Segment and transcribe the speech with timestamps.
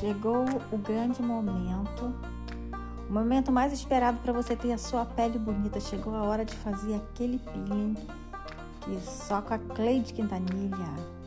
[0.00, 2.14] Chegou o grande momento,
[3.08, 5.80] o momento mais esperado para você ter a sua pele bonita.
[5.80, 7.96] Chegou a hora de fazer aquele peeling
[8.80, 11.17] que só com a Cleide Quintanilha.